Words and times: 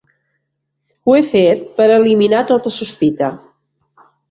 Ho 1.09 1.17
he 1.17 1.21
fet 1.33 1.61
per 1.77 1.87
eliminar 1.99 2.41
tota 2.55 2.73
sospita. 2.81 3.33